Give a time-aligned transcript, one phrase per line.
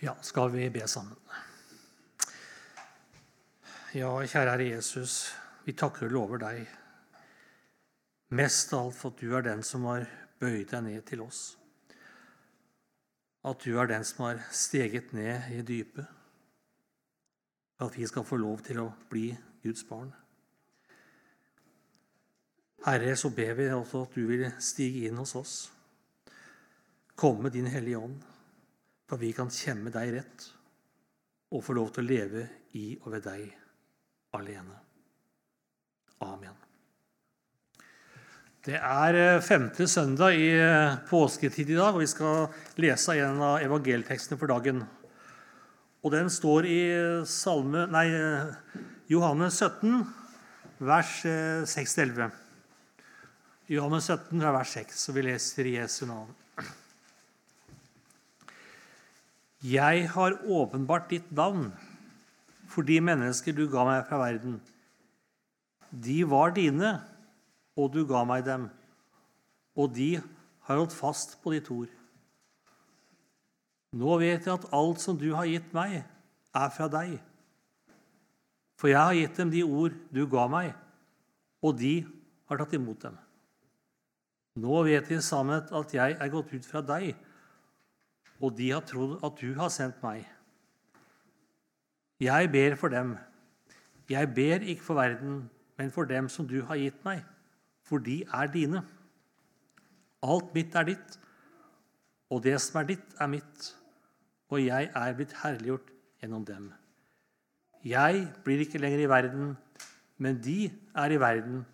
[0.00, 1.16] Ja, skal vi be sammen?
[3.96, 5.30] Ja, kjære Herre Jesus,
[5.64, 6.66] vi takker og lover deg
[8.36, 10.04] mest av alt for at du er den som har
[10.42, 11.40] bøyd deg ned til oss.
[13.48, 16.04] At du er den som har steget ned i dypet.
[17.78, 19.30] For at vi skal få lov til å bli
[19.64, 20.12] Guds barn.
[22.84, 25.58] Herre, så ber vi også at du vil stige inn hos oss.
[27.16, 28.35] Komme med din Hellige Ånd
[29.06, 30.50] for vi kan kjemme deg rett
[31.54, 32.46] og få lov til å leve
[32.78, 33.46] i og ved deg
[34.36, 34.78] alene.
[36.26, 36.56] Amen.
[38.66, 42.48] Det er eh, femte søndag i eh, påsketid i dag, og vi skal
[42.82, 44.82] lese en av evangeltekstene for dagen.
[46.02, 46.80] Og Den står i
[47.30, 48.08] salme, nei,
[49.10, 50.02] Johannes 17,
[50.82, 51.12] vers
[51.70, 52.26] 6-11.
[52.26, 52.42] Eh,
[53.76, 56.34] Johannes 17, vers 6, og vi leser i Jesu navn.
[59.64, 61.70] Jeg har åpenbart ditt navn
[62.68, 64.58] for de mennesker du ga meg fra verden.
[65.90, 66.98] De var dine,
[67.76, 68.66] og du ga meg dem,
[69.76, 70.16] og de
[70.66, 71.92] har holdt fast på ditt ord.
[73.96, 76.02] Nå vet jeg at alt som du har gitt meg,
[76.56, 77.16] er fra deg.
[78.76, 80.74] For jeg har gitt dem de ord du ga meg,
[81.64, 82.00] og de
[82.48, 83.16] har tatt imot dem.
[84.60, 87.14] Nå vet de sammen at jeg er gått ut fra deg,
[88.40, 90.24] og de har trodd at du har sendt meg.
[92.20, 93.16] Jeg ber for dem.
[94.08, 97.24] Jeg ber ikke for verden, men for dem som du har gitt meg,
[97.84, 98.82] for de er dine.
[100.22, 101.18] Alt mitt er ditt,
[102.30, 103.68] og det som er ditt, er mitt,
[104.50, 105.92] og jeg er blitt herliggjort
[106.22, 106.70] gjennom dem.
[107.84, 109.56] Jeg blir ikke lenger i verden,
[110.18, 111.64] men de er i verden,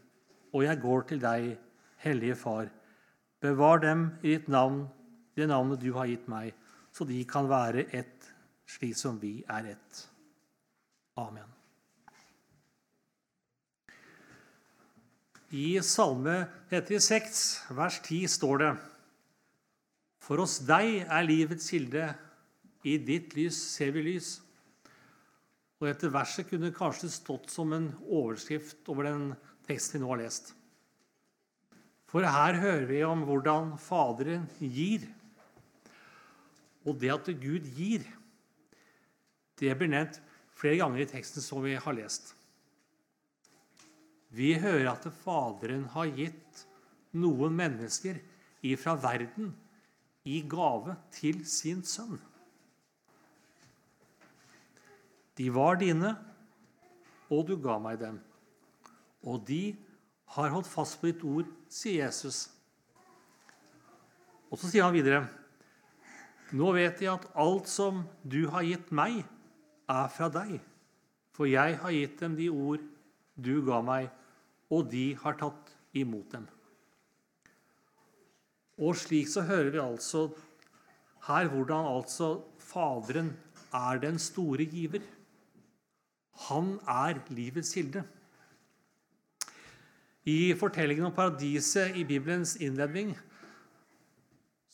[0.53, 1.53] og jeg går til deg,
[2.03, 2.67] Hellige Far.
[3.41, 4.89] Bevar dem i ditt navn
[5.37, 6.53] det navnet du har gitt meg,
[6.93, 8.29] så de kan være ett,
[8.69, 10.05] slik som vi er ett.
[11.21, 11.49] Amen.
[15.53, 17.43] I Salme 36,
[17.77, 18.71] vers 10, står det
[20.25, 22.07] For hos deg er livets kilde,
[22.89, 24.39] i ditt lys ser vi lys.
[25.79, 29.33] Og Dette verset kunne kanskje stått som en overskrift over den
[29.69, 30.53] teksten vi nå har lest.
[32.11, 35.05] For her hører vi om hvordan Faderen gir.
[36.87, 38.05] Og det at Gud gir,
[39.61, 40.19] det blir nevnt
[40.59, 42.33] flere ganger i teksten som vi har lest.
[44.33, 46.65] Vi hører at Faderen har gitt
[47.13, 48.19] noen mennesker
[48.65, 49.53] ifra verden
[50.25, 52.17] i gave til sin sønn.
[55.37, 56.15] De var dine,
[57.33, 58.19] og du ga meg dem.
[59.25, 59.75] Og de
[60.35, 62.47] har holdt fast på ditt ord, sier Jesus.
[64.53, 65.25] Og så sier han videre
[66.53, 69.23] nå vet jeg at alt som du har gitt meg,
[69.91, 70.59] er fra deg.
[71.33, 72.83] For jeg har gitt dem de ord
[73.41, 74.11] du ga meg,
[74.73, 76.47] og de har tatt imot dem.
[78.81, 80.29] Og slik så hører vi altså
[81.29, 83.35] her hvordan altså Faderen
[83.75, 85.03] er den store giver.
[86.49, 88.05] Han er livets kilde.
[90.25, 93.13] I fortellingen om paradiset i Bibelens innledning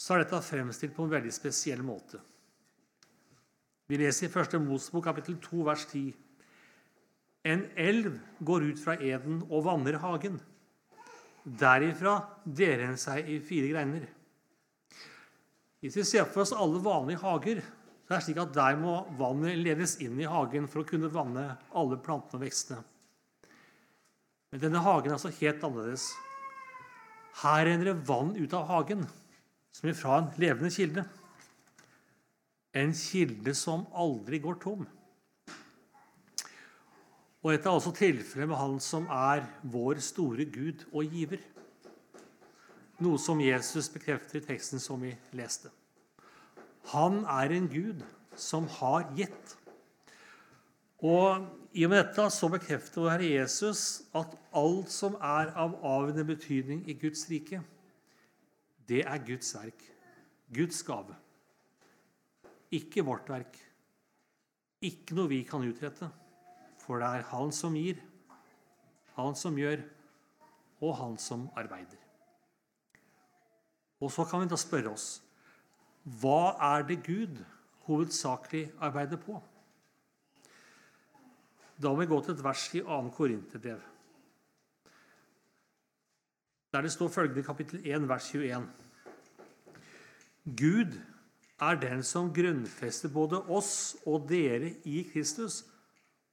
[0.09, 2.17] så er dette fremstilt på en veldig spesiell måte.
[3.89, 4.55] Vi leser i 1.
[4.65, 6.15] Mosebok kapittel 2, vers 10.
[7.53, 10.39] En elv går ut fra eden og vanner hagen.
[11.45, 14.09] Derifra deler den seg i fire greiner.
[15.85, 17.63] Hvis vi ser for oss alle vanlige hager,
[18.09, 21.13] så er det slik at der må vannet ledes inn i hagen for å kunne
[21.13, 22.81] vanne alle plantene og vekstene.
[24.49, 26.11] Men denne hagen er altså helt annerledes.
[27.45, 29.11] Her renner det vann ut av hagen
[29.79, 31.05] som er fra en levende kilde.
[32.75, 34.87] En kilde som aldri går tom.
[37.39, 41.39] Og Dette er også tilfellet med Han som er vår store Gud og giver.
[42.99, 45.71] Noe som Jesus bekrefter i teksten som vi leste.
[46.91, 48.03] Han er en Gud
[48.35, 49.55] som har gitt.
[50.99, 53.83] Og I og med dette så bekrefter vår Herre Jesus
[54.19, 57.63] at alt som er av avgjørende betydning i Guds rike,
[58.89, 59.83] det er Guds verk.
[60.55, 61.17] Guds gave.
[62.73, 63.59] Ikke vårt verk.
[64.85, 66.09] Ikke noe vi kan utrette.
[66.81, 68.01] For det er Han som gir,
[69.17, 69.83] Han som gjør,
[70.81, 71.99] og Han som arbeider.
[74.01, 75.09] Og så kan vi da spørre oss
[76.09, 77.41] hva er det Gud
[77.85, 79.35] hovedsakelig arbeider på?
[81.77, 83.01] Da må vi gå til et vers i 2.
[83.13, 83.83] Korinterbrev
[86.79, 88.67] der det står følgende i kapittel 1, vers 21.
[90.57, 90.93] Gud
[91.61, 95.65] er den som grunnfester både oss og dere i Kristus,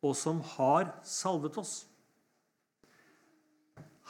[0.06, 1.88] og som har salvet oss.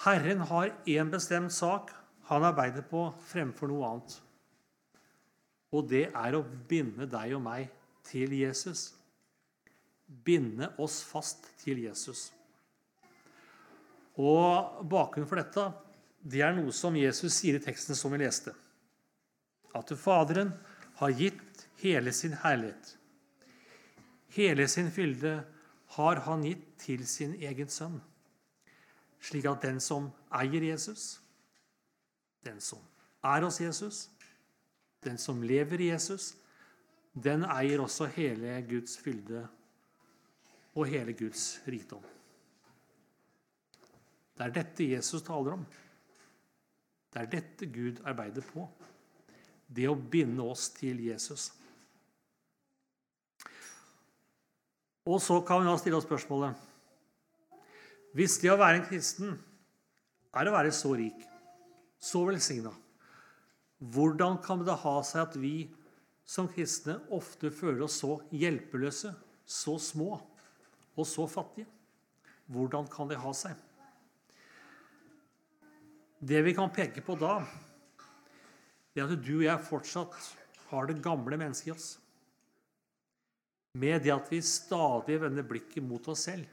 [0.03, 1.93] Herren har én bestemt sak
[2.27, 4.17] han arbeider på fremfor noe annet.
[5.71, 7.71] Og det er å binde deg og meg
[8.03, 8.89] til Jesus.
[10.27, 12.27] Binde oss fast til Jesus.
[14.19, 15.84] Og Bakgrunnen for dette
[16.25, 18.53] det er noe som Jesus sier i teksten som vi leste.
[19.77, 20.53] At Faderen
[20.97, 22.95] har gitt hele sin herlighet.
[24.33, 25.37] Hele sin fylde
[25.95, 27.99] har han gitt til sin egen sønn.
[29.21, 31.19] Slik at den som eier Jesus,
[32.45, 32.81] den som
[33.25, 34.07] er hos Jesus,
[35.05, 36.33] den som lever i Jesus,
[37.13, 39.45] den eier også hele Guds fylde
[40.75, 42.03] og hele Guds rikdom.
[44.35, 45.65] Det er dette Jesus taler om.
[47.15, 48.65] Det er dette Gud arbeider på.
[49.71, 51.47] Det å binde oss til Jesus.
[55.07, 56.57] Og så kan vi da stille oss spørsmålet
[58.17, 59.37] Hvis det å være en kristen
[60.35, 61.21] er å være så rik,
[61.95, 62.73] så velsigna,
[63.79, 65.69] hvordan kan det ha seg at vi
[66.27, 69.13] som kristne ofte føler oss så hjelpeløse,
[69.45, 71.69] så små og så fattige?
[72.51, 73.55] Hvordan kan det ha seg?
[76.19, 77.39] Det vi kan peke på da,
[78.95, 80.17] det er at du og jeg fortsatt
[80.69, 81.87] har det gamle mennesket i oss.
[83.75, 86.47] Med det at vi stadig vender blikket mot oss selv.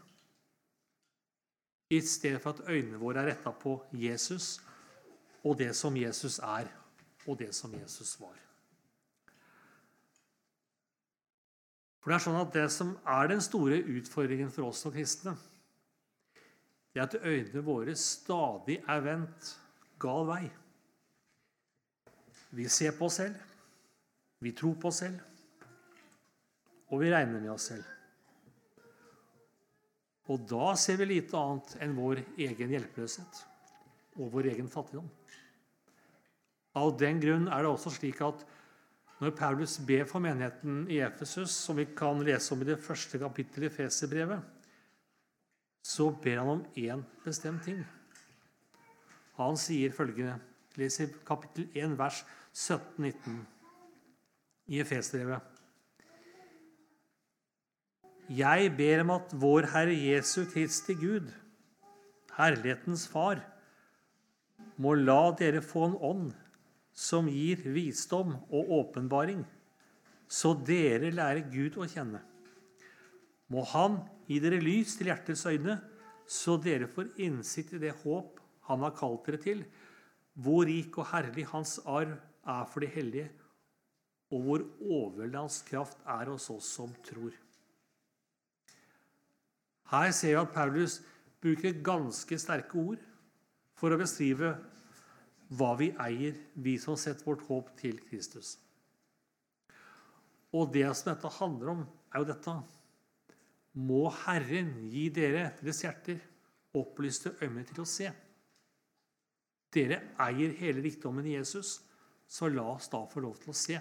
[1.92, 4.56] I stedet for at øynene våre er retta på Jesus
[5.44, 6.70] og det som Jesus er,
[7.26, 8.38] og det som Jesus var.
[12.02, 15.36] For Det er sånn at det som er den store utfordringen for oss som kristne,
[16.92, 19.54] det er at øynene våre stadig er vendt
[20.02, 20.44] gal vei.
[22.52, 23.38] Vi ser på oss selv,
[24.44, 25.20] vi tror på oss selv,
[26.92, 27.86] og vi regner med oss selv.
[30.30, 33.40] Og da ser vi lite annet enn vår egen hjelpeløshet
[34.20, 35.08] og vår egen fattigdom.
[36.78, 38.44] Av den grunn er det også slik at
[39.22, 43.20] når Paulus ber for menigheten i Efesus, som vi kan lese om i det første
[43.22, 44.40] kapittelet i Feserbrevet,
[45.92, 47.82] så ber han om én bestemt ting.
[49.38, 50.38] Han sier følgende
[50.80, 52.22] Les i kapittel 1, vers
[52.56, 53.42] 17-19
[54.72, 55.42] i Efesdrevet.
[58.32, 61.28] Jeg ber om at vår Herre Jesu Kristi Gud,
[62.38, 63.42] Herlighetens Far,
[64.80, 66.30] må la dere få en ånd
[66.96, 69.44] som gir visdom og åpenbaring,
[70.24, 72.22] så dere lærer Gud å kjenne.
[73.52, 75.76] Må Han gi dere lys til hjertets øyne,
[76.24, 78.40] så dere får innsikt i det håp
[78.70, 79.64] Han har kalt dere til,
[80.32, 83.28] hvor rik og herlig Hans arv er for de hellige,
[84.32, 87.34] og hvor overveldende kraft er hos oss som tror.
[89.92, 91.00] Her ser vi at Paulus
[91.42, 93.02] bruker ganske sterke ord
[93.76, 94.54] for å beskrive
[95.52, 98.54] hva vi eier, vi som setter vårt håp til Kristus.
[100.56, 101.82] Og det som dette handler om,
[102.12, 102.54] er jo dette.
[103.80, 106.20] Må Herren gi dere, deres hjerter,
[106.76, 108.10] opplyste øyne til å se.
[109.72, 111.78] Dere eier hele rikdommen i Jesus,
[112.28, 113.78] så la oss da få lov til å se.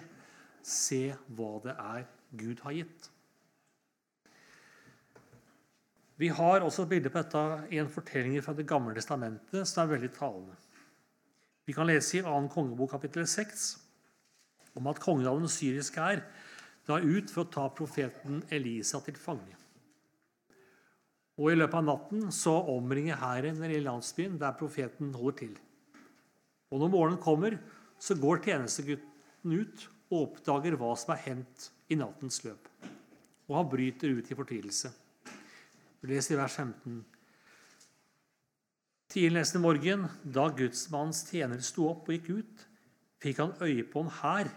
[0.62, 1.02] Se
[1.36, 2.06] hva det er
[2.40, 3.08] Gud har gitt.
[6.20, 7.42] Vi har også et bilde på dette
[7.74, 10.54] i en fortelling fra Det gamle testamentet som er veldig talende.
[11.66, 12.36] Vi kan lese i 2.
[12.52, 13.64] kongebok kapittel 6
[14.78, 16.22] om at den syriske hær
[16.86, 19.61] drar ut for å ta profeten Elisa til fange.
[21.40, 25.54] Og I løpet av natten så omringer hæren den lille landsbyen der profeten holder til.
[26.72, 27.56] Og når morgenen kommer,
[28.00, 32.68] så går tjenestegutten ut og oppdager hva som er hendt i nattens løp.
[33.48, 34.92] Og han bryter ut i fortvilelse.
[36.02, 37.00] Vi leser i vers 15.
[39.12, 42.62] Tidlig neste morgen, da gudsmannens tjener sto opp og gikk ut,
[43.22, 44.48] fikk han øye på en hær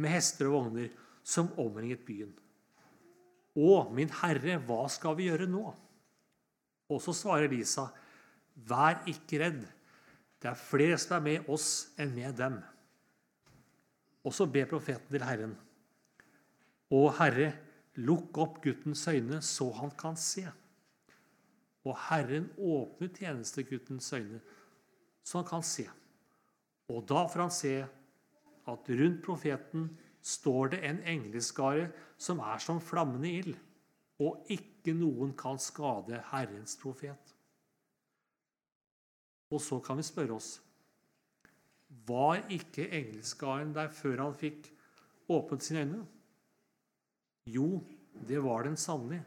[0.00, 0.88] med hester og vogner
[1.28, 2.32] som omringet byen.
[3.58, 5.66] Å, min herre, hva skal vi gjøre nå?
[6.88, 7.88] Og så svarer Lisa,
[8.68, 9.62] vær ikke redd.
[10.38, 12.58] Det er flere som er med oss enn med dem.
[14.24, 15.54] Og så ber profeten til Herren.
[16.88, 17.52] Å Herre,
[18.00, 20.46] lukk opp guttens øyne, så han kan se.
[21.84, 24.40] Og Herren åpner tjenesteguttens øyne,
[25.24, 25.86] så han kan se.
[26.88, 27.74] Og da får han se
[28.68, 29.88] at rundt profeten
[30.24, 31.88] står det en engleskare
[32.20, 33.56] som er som flammende ild,
[34.18, 37.34] og ikke noen kan skade Herrens profet.
[39.54, 40.58] Og så kan vi spørre oss
[42.08, 44.68] Var ikke engelskaren der før han fikk
[45.32, 46.02] åpnet sine øyne?
[47.48, 47.80] Jo,
[48.28, 49.22] det var den sannelig,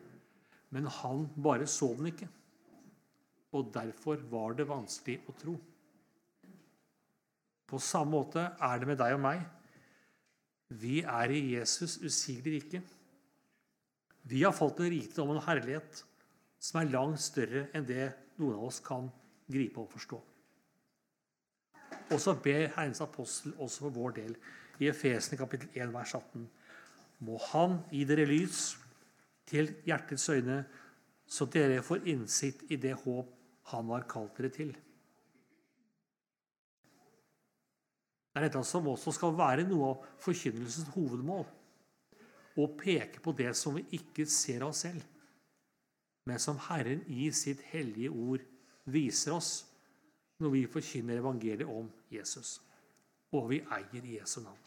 [0.70, 2.28] men han bare så den ikke.
[3.58, 5.56] Og derfor var det vanskelig å tro.
[7.66, 9.42] På samme måte er det med deg og meg.
[10.70, 12.82] Vi er i Jesus usigelig rike.
[14.30, 16.04] Vi har fått en rikdom og en herlighet
[16.62, 19.10] som er langt større enn det noen av oss kan
[19.52, 20.20] gripe og forstå.
[22.12, 24.36] Og så ber Herrens apostel også for vår del
[24.82, 26.46] i Efesene kapittel 1 vers 18.
[27.26, 28.76] Må Han gi dere lys
[29.50, 30.64] til hjertets øyne,
[31.28, 33.30] så dere får innsikt i det håp
[33.72, 34.72] Han har kalt dere til.
[38.32, 41.46] Det er dette som også skal være noe av forkynnelsens hovedmål.
[42.60, 45.04] Å peke på det som vi ikke ser av oss selv,
[46.28, 48.44] men som Herren i sitt hellige ord
[48.92, 49.54] viser oss
[50.42, 52.60] når vi forkynner evangeliet om Jesus,
[53.32, 54.60] og vi eier Jesu navn.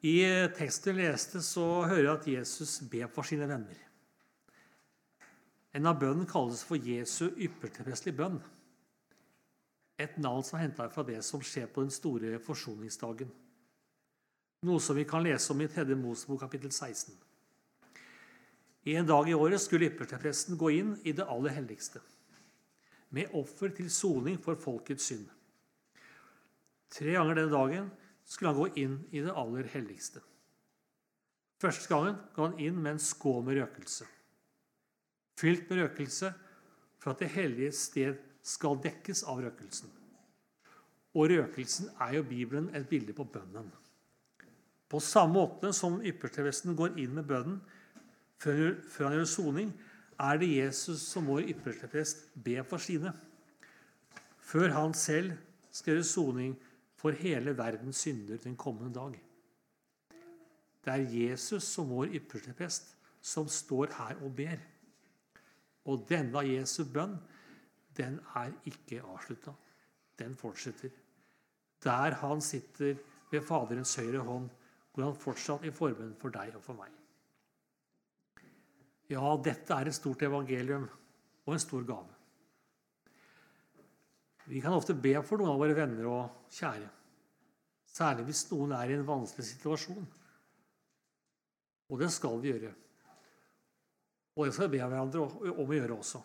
[0.00, 0.16] I
[0.56, 3.76] teksten jeg leste, så hører jeg at Jesus ber for sine venner.
[5.76, 8.40] En av bønnen kalles for Jesu yppersteprestlige bønn.
[10.00, 13.28] Et navn som er henta fra det som skjer på den store forsoningsdagen.
[14.60, 15.94] Noe som vi kan lese om i 3.
[15.96, 17.14] Mosebok kapittel 16.
[18.92, 22.02] En dag i året skulle ypperstepresten gå inn i det aller helligste
[23.16, 25.24] med offer til soning for folkets synd.
[26.92, 27.88] Tre ganger denne dagen
[28.28, 30.20] skulle han gå inn i det aller helligste.
[31.60, 34.06] Første gangen ga han inn med en skål med røkelse.
[35.40, 36.34] Fylt med røkelse
[37.00, 39.88] for at det hellige sted skal dekkes av røkelsen.
[41.16, 43.72] Og røkelsen er jo Bibelen et bilde på bønnen.
[44.90, 47.60] På samme måte som ypperstepresten går inn med bønnen
[48.40, 49.70] før han gjør soning,
[50.20, 53.12] er det Jesus som vår ypperste prest ber for sine,
[54.40, 55.32] før han selv
[55.70, 56.56] skal gjøre soning
[57.00, 59.14] for hele verdens synder den kommende dag.
[60.84, 64.60] Det er Jesus som vår yppersteprest som står her og ber.
[65.88, 67.16] Og denne Jesu bønn,
[67.96, 69.52] den er ikke avslutta.
[70.18, 70.92] Den fortsetter.
[71.84, 72.96] Der han sitter
[73.30, 74.48] ved Faderens høyre hånd,
[74.94, 76.94] går han fortsatt i forbønn for deg og for meg.
[79.10, 80.86] Ja, dette er et stort evangelium
[81.46, 82.16] og en stor gave.
[84.50, 86.88] Vi kan ofte be for noen av våre venner og kjære,
[87.90, 90.06] særlig hvis noen er i en vanskelig situasjon.
[91.90, 92.70] Og det skal vi gjøre.
[94.38, 96.22] Og det skal vi be hverandre om å gjøre også.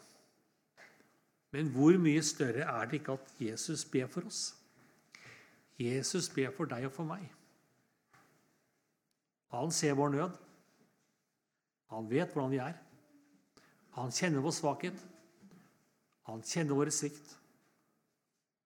[1.56, 4.44] Men hvor mye større er det ikke at Jesus ber for oss?
[5.80, 7.26] Jesus ber for deg og for meg.
[9.54, 10.38] Han ser vår nød.
[11.94, 12.78] Han vet hvordan vi er.
[13.96, 14.98] Han kjenner vår svakhet.
[16.28, 17.36] Han kjenner vår svikt.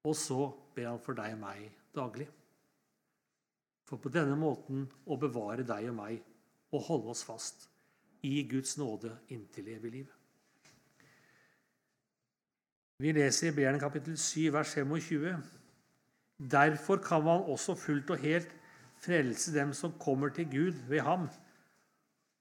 [0.07, 2.29] Og så ber han for deg og meg daglig.
[3.89, 6.23] For på denne måten å bevare deg og meg
[6.69, 7.67] og holde oss fast
[8.25, 10.15] i Guds nåde inntil evig liv.
[12.99, 15.43] Vi leser i Beren kapittel 7, vers 25.
[16.51, 18.51] Derfor kan man også fullt og helt
[19.03, 21.29] frelse dem som kommer til Gud ved ham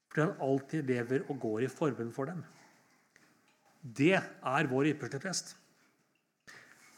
[0.09, 2.41] fordi han alltid lever og går i forbund for dem.
[3.83, 5.53] Det er vår ypperste prest.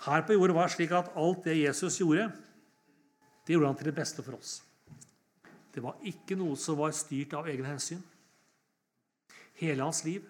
[0.06, 2.30] Her på jorda var det slik at alt det Jesus gjorde,
[3.44, 4.60] det gjorde han til det beste for oss.
[5.74, 8.00] Det var ikke noe som var styrt av egne hensyn.
[9.60, 10.24] Hele hans liv,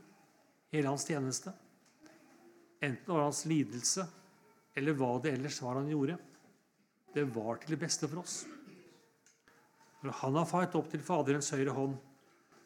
[0.72, 1.52] hele hans tjeneste,
[2.80, 4.08] enten det var hans lidelse
[4.74, 6.16] eller hva det ellers var han gjorde,
[7.14, 8.42] det var til det beste for oss.
[10.00, 11.98] Når han har fart opp til Faderens høyre hånd,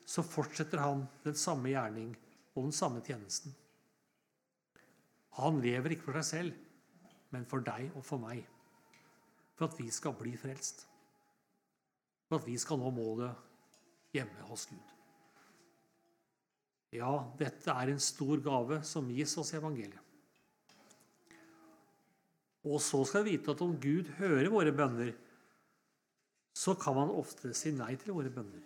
[0.07, 2.13] så fortsetter han den samme gjerning
[2.55, 3.55] og den samme tjenesten.
[5.41, 6.59] Han lever ikke for seg selv,
[7.35, 8.45] men for deg og for meg.
[9.59, 10.85] For at vi skal bli frelst.
[12.29, 13.35] For at vi skal nå målet
[14.15, 14.95] hjemme hos Gud.
[16.95, 17.11] Ja,
[17.41, 19.99] dette er en stor gave som gis oss i evangeliet.
[22.65, 25.11] Og så skal vi vite at om Gud hører våre bønner,
[26.55, 28.63] så kan man ofte si nei til våre bønner.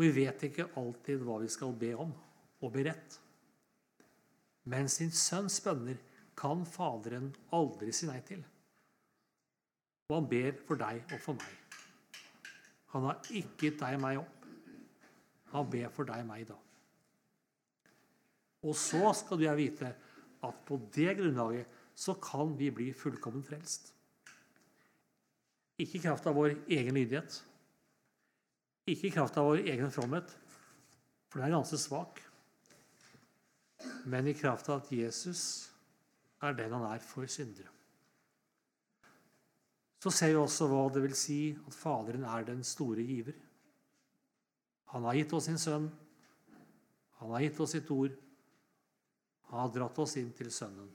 [0.00, 2.12] Vi vet ikke alltid hva vi skal be om,
[2.60, 3.18] og be rett.
[4.70, 6.00] Men sin sønns bønner
[6.38, 8.42] kan Faderen aldri si nei til.
[10.10, 11.76] Og han ber for deg og for meg.
[12.94, 14.48] Han har ikke gitt deg meg opp.
[15.52, 16.66] Han ber for deg og meg dag.
[18.66, 19.92] Og så skal du jeg vite
[20.44, 23.92] at på det grunnlaget så kan vi bli fullkomment frelst.
[25.80, 27.40] Ikke i kraft av vår egen lydighet,
[28.90, 30.32] ikke i kraft av vår egen fromhet,
[31.30, 32.20] for den er ganske svak,
[34.10, 35.42] men i kraft av at Jesus
[36.44, 37.70] er den han er for syndere.
[40.00, 43.34] så ser vi også hva det vil si at Faderen er den store giver.
[44.94, 45.90] Han har gitt oss sin sønn.
[47.20, 48.14] Han har gitt oss sitt ord.
[49.50, 50.88] Han har dratt oss inn til Sønnen.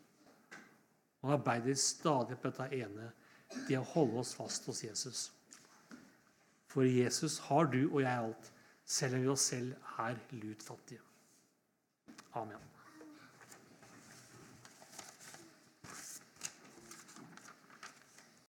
[1.21, 3.11] Han arbeider stadig på dette ene,
[3.67, 5.25] det å holde oss fast hos Jesus.
[6.71, 8.51] For i Jesus har du og jeg alt,
[8.85, 11.01] selv om vi oss selv er lutfattige.
[12.35, 12.75] Amen.